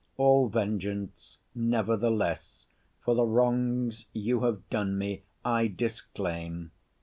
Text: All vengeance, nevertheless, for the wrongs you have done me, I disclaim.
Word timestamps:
All 0.17 0.47
vengeance, 0.49 1.37
nevertheless, 1.53 2.65
for 3.05 3.13
the 3.13 3.23
wrongs 3.23 4.07
you 4.13 4.39
have 4.39 4.67
done 4.71 4.97
me, 4.97 5.21
I 5.45 5.67
disclaim. 5.67 6.71